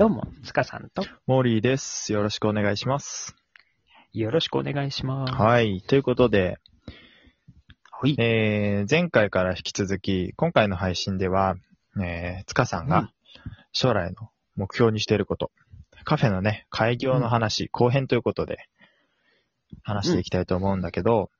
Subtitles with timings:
[0.00, 2.14] どうも、塚さんとモーリーです。
[2.14, 3.36] よろしくお願いします。
[4.14, 5.34] よろしくお願いします。
[5.34, 5.82] はい。
[5.82, 6.56] ということで、
[7.90, 8.14] はい。
[8.18, 11.54] えー、前回から引き続き、今回の配信では、
[12.02, 13.10] えー、塚さんうんが
[13.72, 15.50] 将来の目標にしていること、
[16.04, 18.56] カフェのね、開業の話、後編ということで、
[19.82, 21.30] 話していきたいと思うんだけど、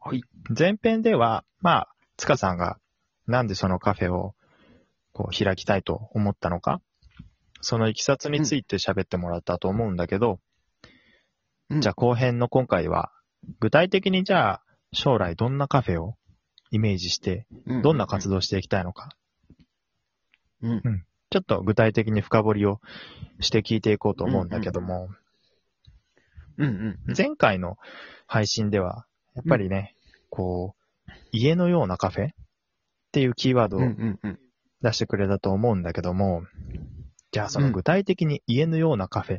[0.00, 0.22] はい。
[0.48, 2.78] 前編では、まあ、塚さんが
[3.26, 4.34] なんでそのカフェを
[5.12, 6.80] こう開きたいと思ったのか、
[7.64, 10.38] そのいきさつについて喋ってもらったと思うんだけど、
[11.70, 11.80] うん。
[11.80, 13.10] じゃあ後編の今回は、
[13.58, 16.14] 具体的にじゃあ将来どんなカフェを
[16.70, 17.46] イメージして、
[17.82, 19.16] どんな活動していきたいのか、
[20.62, 21.04] うん。
[21.30, 22.80] ちょっと具体的に深掘りを
[23.40, 25.08] して聞いていこうと思うんだけども、
[26.58, 26.68] うん。
[26.68, 26.96] うん。
[27.08, 27.14] うん。
[27.16, 27.76] 前回の
[28.26, 29.96] 配信では、やっぱりね、
[30.30, 30.74] こ
[31.08, 32.30] う、家のようなカフェっ
[33.12, 34.38] ていうキーワードをうんうんうん。
[34.82, 36.42] 出してくれたと思うんだけども、
[37.34, 39.38] じゃあその具体的に家のようなカフェ、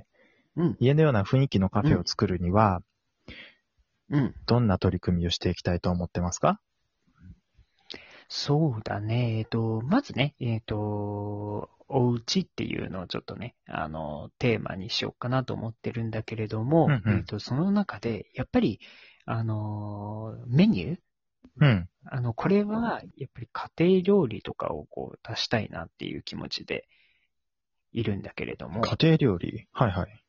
[0.58, 2.82] うん家のような雰囲気のカフェを作るには、
[4.10, 4.36] うん。
[4.48, 6.60] どんな取り組みをしていきたいと思ってますか？
[8.28, 9.38] そうだね。
[9.40, 18.82] えっと、まずね、えっと、お家っていうのをちょっとね、あの、テーマにしようかなと思ってるんだけれども、うんうんえっと、その中で、やっぱり、
[19.26, 20.98] あの、メニュー
[21.62, 21.90] うん。
[22.12, 26.90] あの、これは、やっぱり家庭料理とかをこう出したいなっていう気持ちで
[27.96, 28.82] いるんだけれども。
[28.82, 29.68] 家庭料理？
[29.72, 30.24] はいはい。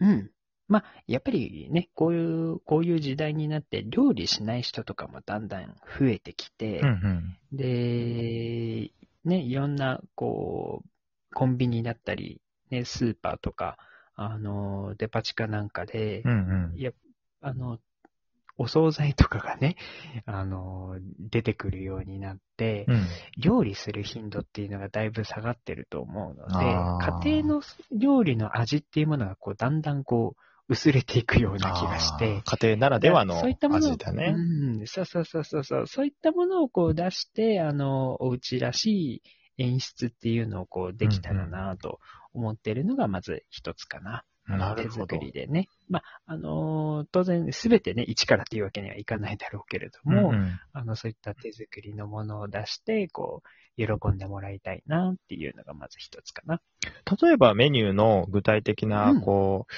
[0.00, 0.30] うん。
[0.68, 7.56] まあ、やっぱりね、こういう、こういう時代になって料理しない人とかもだんだん増えてきて、うんうん。
[7.56, 8.90] で、
[9.24, 10.88] ね、いろんな、こう、
[11.32, 12.40] コンビニだったり、
[12.70, 13.78] ね、スーパーとか、
[14.16, 16.76] あの、デパ地下なんかで、うんうん。
[16.76, 16.90] いや、
[17.40, 17.78] あの、
[18.58, 19.76] お惣菜とかがね、
[20.24, 23.06] あの、出てくるようになって、うん。
[23.36, 26.64] 料理する頻度っていうのがだいぶ下がってると思うので、
[27.24, 34.34] 家庭の料理の味っていうものがこうだんだんこう薄れていくような気がして、家庭ならではのそういったものを味だね。
[34.36, 39.22] うん、そうそうそうそうそう、そういったものをこう出して、あの、お家らし
[39.58, 42.00] い演出っていうのをこうできたらなと
[42.32, 44.24] 思ってるのがまず一つかな。
[44.46, 45.18] 手なるほど作。
[45.18, 45.68] りでね。
[45.88, 56.60] まあ、あのー当然すべてね、一からっていうわけにはいかないだろうけれども、うんうんあの、そういった手作りのものを出して、こう、喜んでもらいたいなっていうのがまず一つかな。
[57.20, 59.72] 例えばメニューの具体的うな、んこう、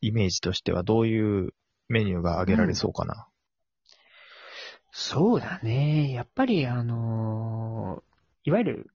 [0.00, 1.54] イメージとしてはどういう
[1.88, 3.28] メニューが挙げられそうかな。
[4.90, 6.12] そうだね。
[6.12, 8.12] やっぱり、あのー
[8.44, 8.90] いわゆる、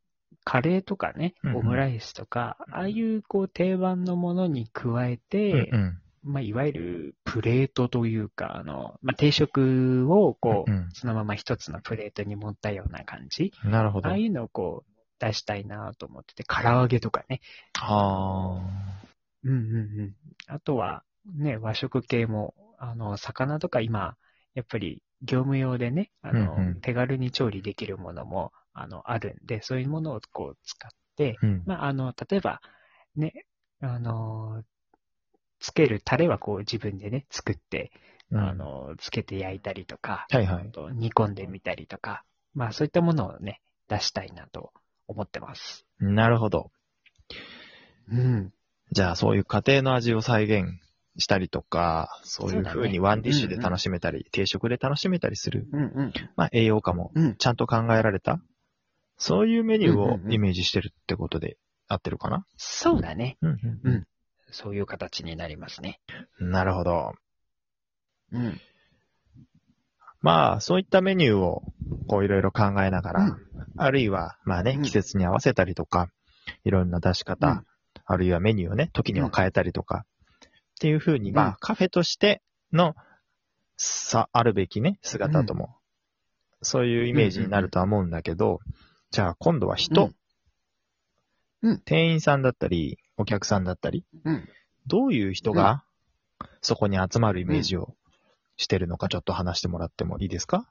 [0.47, 13.51] カレーとかねうんう、んオムライスとか、ああいうこう定番のものに加えて、うんまあ、いわゆるプレートというか、あの、まあ、定食をこう、うんうんそのまま一つのプレートに盛ったような感じ。
[13.65, 13.71] うん。
[13.71, 14.07] なるほど。
[14.07, 17.41] あああいうのをこう、出したいなと思ってて、唐揚げとかね。
[17.81, 18.61] あ
[19.43, 20.15] うんうんうん。
[20.47, 21.03] あとは、
[21.35, 24.15] ね、和食系も、あの、魚とか今、
[24.55, 31.45] やっぱり業務用でね、あの、うんうん手軽に調理できるものも、あの、あるんで、そういうものをこう使って、ー。
[31.45, 31.63] うん。
[31.65, 32.61] まあ、あの、例えば、
[33.15, 33.33] ね、
[33.81, 34.63] あの、
[35.59, 37.91] つけるタレはこう自分でね、作って、
[38.31, 40.71] うんあの、つけて焼いたりとか、はいはいあ。
[40.71, 42.23] と煮込んでみたりとか、
[42.53, 44.71] まあそういったものをね、出したいなと
[45.07, 45.85] 思ってます。
[45.99, 46.71] なるほど。
[48.11, 48.53] うん。
[48.91, 50.79] じゃあそういう家庭の味を再現
[51.17, 56.13] したりとか、そういうそうにワンディッシュで楽しめたり、定食で楽しめたりする、うんうん。
[56.35, 57.35] まあ栄養価もうん。
[57.35, 58.39] ちゃんと考えられた、
[59.17, 61.57] そういうメニューをうんうんうんイメージしてるってことで
[61.87, 62.45] 合ってるかな？
[62.57, 63.37] そうだね。
[63.41, 64.07] うんうん
[64.49, 65.99] そういう形になりますね。
[66.39, 66.51] うん。
[66.51, 67.11] なるほど。
[68.31, 68.61] うん。
[70.21, 71.63] まあ、そういったメニューを、
[72.07, 73.37] こういろいろ考えながら、うん
[73.75, 76.09] あるいは、まあねう、ん季節に合わせたりとか、
[76.63, 77.65] いろんな出し方、うん
[78.05, 80.05] あるいはメニューをね、時には変えたりとか、
[80.45, 80.49] っ
[80.79, 82.41] ていうふうに、まうんあ、カフェとして
[82.71, 82.95] の、
[83.75, 85.75] さ、あるべきね、姿とも、
[86.61, 88.61] そういうイメージになるとは思うんだけど、
[89.11, 94.47] じゃあ今度は人、うんうん店員さんだったり、お客さんだったり、うん。
[94.85, 95.83] どういう人が、
[96.61, 97.95] そこに集まるイメージを
[98.57, 100.69] してるのか、ちょっと話してもらってもいいですか？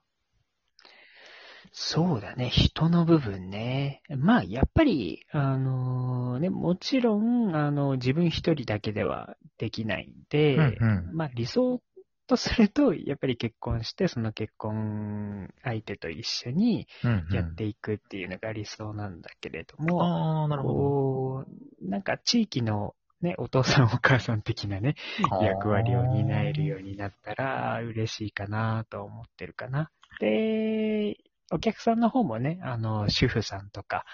[1.72, 2.48] そうだね。
[2.48, 4.00] 人の部分ね。
[4.08, 11.82] まあ、やっぱり、あのね、もちろん、あの、自分一人だけではできないんで、うんまあ、理想
[12.26, 24.94] とすると、やっぱり結婚して、その結婚相手と一緒にうんうんやっていくっていうのが理想なんだけれども、ああ、なるほこう、なんか地域のね、お父さんお母さん的なね、
[25.30, 25.42] ど。
[25.42, 29.90] 役割を担えるようになったら嬉しいかなと思ってるかな。
[30.20, 31.16] で、
[31.50, 34.04] お客さんの方もね、あの、主婦さんとか、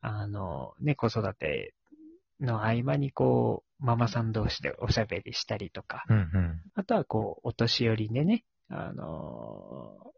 [0.00, 1.74] あの、ね、子育て
[2.40, 6.62] の合間にこう、ママさん同士でおしゃべりしたりとか、うんうん。
[6.74, 10.14] あとはこう、お年寄りでね、あのー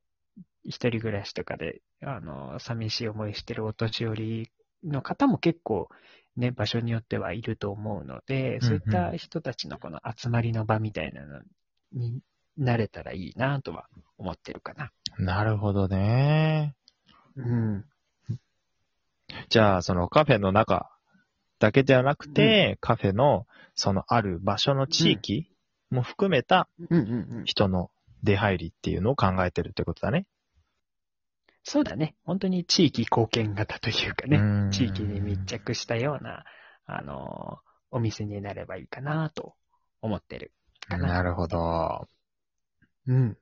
[0.69, 4.51] 一人暮らしとかで、あのー寂しい思いしてるお年寄り
[4.85, 5.89] の方も結構
[6.37, 11.41] ね、場所によってはいると思うので、そういった人たちのこの集まりの場みたいなの
[11.93, 12.21] に
[12.57, 14.93] なれたらいいなとは思ってるかな。
[15.19, 16.77] なるほどね。
[17.37, 17.85] うん。
[19.49, 20.95] じゃあ、そのカフェの中
[21.58, 25.50] だけではなくて、カフェのそのある場所の地域
[25.91, 27.44] も含めたうんうんうん。
[27.44, 27.91] 人の
[28.23, 30.26] 出入りっていうのを考えてるってことだね。
[31.62, 32.14] そうだね。
[32.25, 34.37] 本当に地域貢献型というかね。
[34.37, 36.44] うん地域に密着したような、
[36.87, 39.55] あのーお店になればいいかなと
[40.03, 40.53] 思ってる
[40.88, 41.06] かな。
[41.06, 42.08] なるほど。
[43.06, 43.38] うん。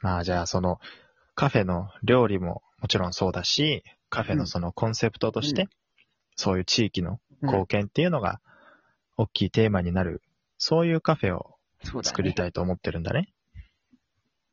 [0.00, 0.80] まあじゃあその
[1.36, 5.68] カフェの料理ももちろんそうだし、カフェのそのコンセプトとして、うん
[6.40, 8.40] そういう地域のうん貢献っていうのが
[9.16, 10.22] 大きいテーマになる、
[10.58, 11.56] そういうカフェを。
[12.02, 13.32] 作りたいと思ってるんだね。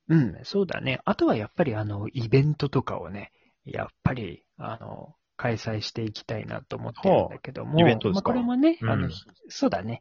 [0.07, 1.01] うん、そうだね。
[1.03, 3.33] あとはやっぱりあの、イベントとかをね、
[3.65, 7.81] やっぱり、あの、開催していきたいなと思ってるんだけども。
[7.81, 8.29] イベントですか？
[8.29, 9.11] まあこれもね、あの、うん
[9.49, 9.99] そうだね。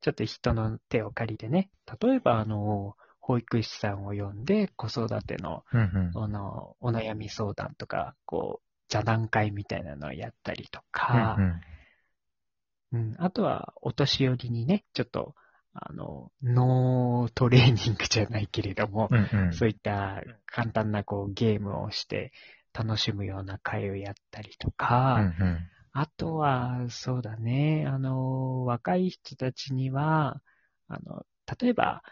[0.00, 1.68] ちょっと人の手を借りてね。
[2.00, 6.22] 例えばあの、保育士さんを呼んで子育ての、うんうん。
[6.22, 13.08] あの、お悩み相談とか、こう、座談会みたいなのをやったりとか、うんうん。
[13.10, 15.34] うん、あとは、お年寄りにね、ちょっと、
[15.74, 19.52] あの、ノートレーニングじゃないけれども、うんうん。
[19.52, 22.32] そういった簡単なこうゲームをして
[22.72, 25.58] 楽しむような会をやったりとか、うんうん。
[25.92, 30.40] あとは、そうだね、あの、若い人たちには、
[30.88, 31.26] あの、
[31.60, 32.02] 例えば、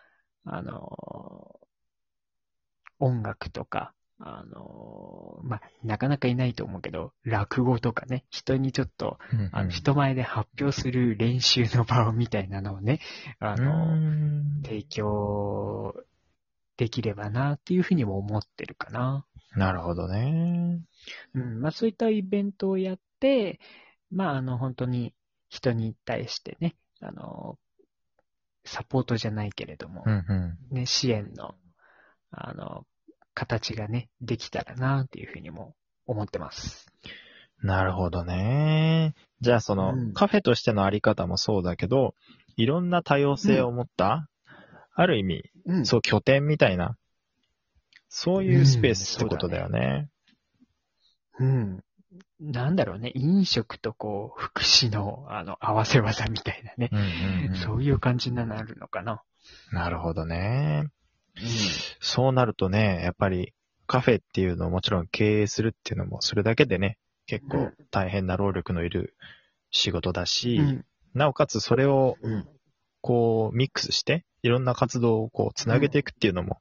[0.44, 1.60] あの、
[2.98, 13.00] 音楽とか、あの、まあ、なかなかいないと思うけど、落語とかね、人にちょっと、うんあの、人前で発表する練習の場をみたいなのをね、
[13.40, 15.94] あうの、ん提供
[16.76, 19.26] できればなっていうふうにも思ってるかな。
[19.54, 20.80] なるほどね。
[21.34, 23.60] うん、まあそういったイベントをやって、
[24.10, 25.14] まああの本当に
[25.48, 27.58] 人に対してね、あの、
[28.64, 31.54] サポートじゃないけれどもう、んうんね、支援の、
[32.30, 32.86] あの、
[33.36, 35.74] 形がね、できたらなっていうふうにも
[36.06, 36.86] 思ってます。
[37.62, 39.14] なるほどね。
[39.42, 42.14] じゃあその、うんカフェとしてのあり方もそうだけど、
[42.56, 44.28] いろんな多様性を持った、
[44.94, 46.96] ある意味、うんそう拠点みたいな、
[48.08, 50.08] そういうスペースってことだよね。
[51.38, 51.84] うん。
[52.40, 59.22] なんだろうね、飲食とこう、福祉の、あの、合わせ技みたいなね、うんうんうんそういう感じになるのかな。
[59.72, 60.88] なるほどね。
[62.22, 63.52] うそうなるとね、やっぱり
[63.86, 69.16] カフェっていうのをもちろん経営するっていうのも、それだけでね、結構うん大変な労力のいる
[69.70, 70.84] 仕事だし、ん。
[71.14, 72.48] なおかつそれをうん。
[73.02, 76.58] こうミックスして、いろんな活動をこうつなげていくっていうのも、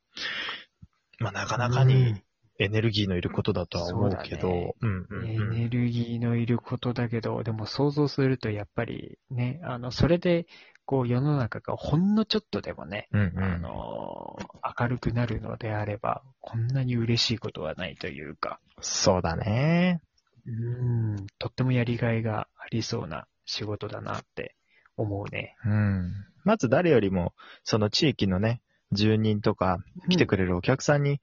[1.18, 2.22] まあなかなかに
[2.60, 10.46] エネルギーのいることだとは思うけど、そうだねうんうんエうんネルギーのいることだけど、でも想像するとやっぱりね、あの、それで、
[10.86, 14.38] こう世の中がほんのちょっとでもね、うんうんあの、
[14.80, 20.02] 明るくなるのであれば、こんなに嬉しいことはないというか、そうだね。
[20.48, 24.56] うん、とってもやりがいがありそうな仕事だなって
[24.96, 25.56] 思うね。
[25.66, 26.14] うん。
[26.44, 28.62] まず誰よりも、その地域のね、
[28.92, 31.20] 住人とか来てくれるお客さんに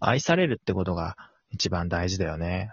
[0.00, 1.16] 愛されるってことが
[1.50, 2.70] 一番大事だよね。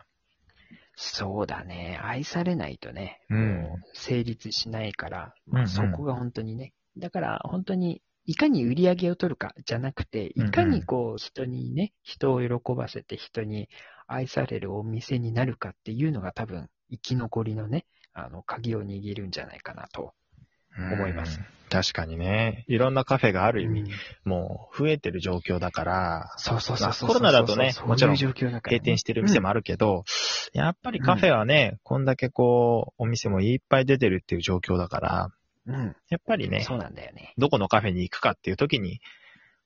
[0.95, 1.99] そうだね。
[2.03, 6.73] 愛されないとね、うんもう成立しないから、まあ、うんうんそこが本当にね。
[6.97, 13.69] だから本当に、いかに売り上げを取るかじゃなくて、うんうんいかにこう人にね、人を喜ばせて人に
[14.07, 20.13] 愛されるお店になるかっていうのが多分生き残りのね、あの、鍵を握るんじゃないかなと。
[20.77, 21.45] 思いますうん。
[21.69, 22.65] 確かにね。
[22.67, 23.89] いろんなカフェがある意味、うん
[24.25, 28.33] もう増えてる状況だから、そうそうそうコロナだとねもちろん閉
[28.79, 30.05] 店してる店もあるけど、
[30.53, 35.29] やっぱりカフェはね、こんだけこう、お店もいっぱい出てるっていう状況だから、
[35.65, 35.95] うん。
[36.09, 37.33] やっぱりね、そうなんだよね。
[37.37, 38.99] どこのカフェに行くかっていう時に、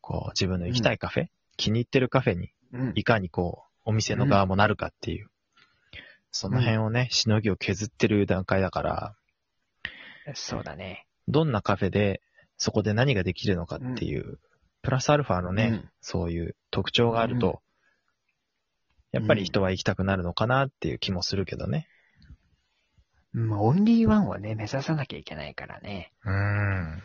[0.02, 1.26] こう、自分の行きたいカフェ、
[1.58, 2.92] 気に入ってるカフェに、うん。
[2.96, 5.30] いかにこう、お店の側もなるかっていう、
[6.32, 9.16] その辺をね、しのぎを削ってる段階だから、
[10.36, 11.06] そうだね。
[11.28, 12.22] どんなカフェで、
[12.58, 14.40] そこで何ができるのかっていう、
[14.82, 17.62] プラスアルファのね、うんそういう特徴があると、
[19.12, 21.88] やっぱり人は行きたくなるのかなっていう気もするけどね。
[23.34, 26.14] うん、オンリーワンをね、目指さなきゃいけないからね。
[26.24, 27.04] うーん。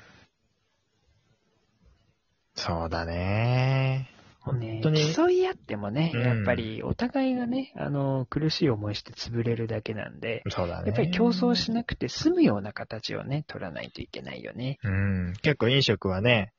[2.55, 4.12] そうだね。
[4.53, 10.89] ね当に競い合ってもね、うんやっぱりお互いがね、あの、苦しい思いして潰れるだけなんで、そうだね。
[10.89, 14.79] やっぱり競争しなくて済むような形をね、取らないといけないよね。
[14.83, 15.33] うん。
[15.43, 16.53] 結構飲食はね、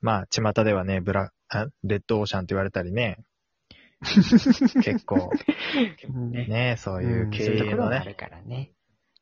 [0.00, 3.18] まあ、巷ではね、ブラ、あレッドオーシャンって言われたりね、
[4.00, 5.30] 結構、
[6.30, 6.46] ね。
[6.46, 8.72] ね、そういう経営のね、ろがあるからね。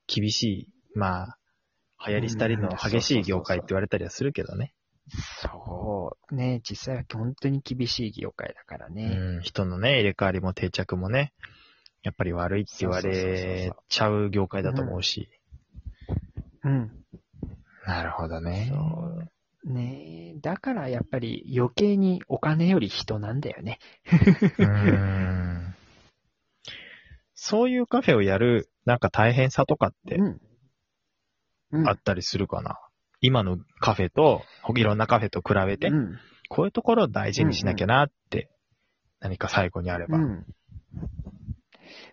[0.07, 1.39] 厳しい、まあ、
[2.07, 4.73] 流行り廃りの激しい業界って言われたりはするけどね。
[5.43, 6.35] そう。
[6.35, 9.39] ね、実際は本当に厳しい業界だからうね。
[9.39, 9.41] ん。
[9.43, 11.33] 人のね、入れ替わりも定着もね、
[12.03, 15.29] やっぱり悪いって言われちゃう業界だと思うし。
[16.65, 16.91] うん。
[17.87, 18.69] なるほどね。
[18.71, 19.29] そう。
[19.65, 23.79] ねだからやっぱり余計にお金より人なんだよね。
[24.59, 25.75] うーん
[27.35, 30.41] そういうカフェをやる、なんか大変さとかってうん。
[31.71, 32.81] うんあったりするかな、
[33.21, 34.43] 今のカフェと、
[34.75, 36.19] いろんなカフェと比べて、うん。
[36.49, 38.49] こういうところを大事にしなきゃなって、
[39.21, 40.19] 何か最後にあれば。
[40.19, 40.47] うん。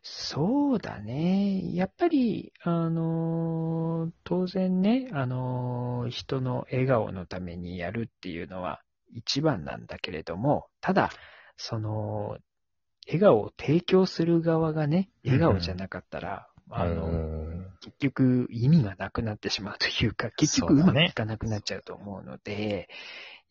[0.01, 1.73] そうだね。
[1.73, 8.81] やっぱり、あのー当然ね、あのー人の笑顔のためにやるっていうのは
[9.13, 11.11] 一番なんだけれども、ただ、
[11.57, 12.37] その、
[13.07, 17.54] 笑顔を提供する側がね、笑顔じゃなかったら、あの、うん
[17.85, 22.89] 結局意味がなくなってしまうというか、結局そうまくいかなくなっちゃうと思うので、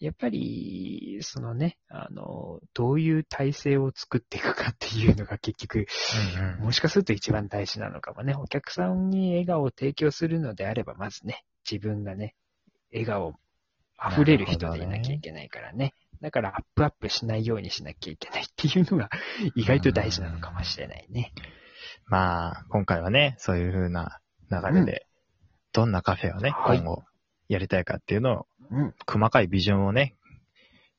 [0.00, 5.87] やっぱり、そのね、あの、どういう体制を作っていくかっていうのが結局、
[6.38, 8.35] うんうんもしかすると一番大事なのかもね。
[8.35, 12.35] お客さんに笑顔を提供するのであれば、まずね、自分がね、
[12.93, 13.35] 笑顔
[14.12, 15.95] 溢れる人でいなきゃいけないからね。
[16.21, 19.11] だからアップアップしないようにしなきゃいけないっていうのが
[19.55, 21.33] 意外と大事なのかもしれないね。
[22.07, 24.21] まあ、今回はね、そういう風な
[24.51, 25.07] 流れで、
[25.73, 27.03] どんなカフェをね、はい今後
[27.49, 28.95] やりたいかっていうのを、うん。
[29.07, 30.15] 細かいビジョンをね、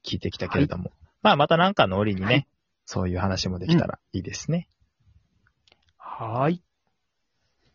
[0.06, 2.48] 聞いてきたけれども、まあまたなんかの折にね、はい
[2.86, 4.70] そういう話もできたらいいですね。
[5.98, 6.62] はーい。